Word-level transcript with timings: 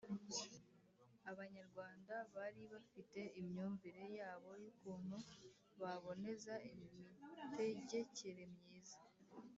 abanyarwanda 1.31 2.15
bari 2.35 2.61
bafite 2.73 3.19
imyumvire 3.39 4.03
yabo 4.19 4.49
y'ukuntu 4.63 5.17
baboneza 5.81 6.53
imitegekere 6.69 8.43
myiza 8.55 8.99